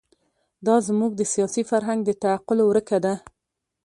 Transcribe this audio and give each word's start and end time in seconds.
دا 0.65 0.75
زموږ 0.87 1.11
د 1.15 1.21
سیاسي 1.33 1.63
فرهنګ 1.69 1.99
د 2.05 2.09
تعقل 2.23 2.59
ورکه 2.69 2.97
ده. 3.05 3.13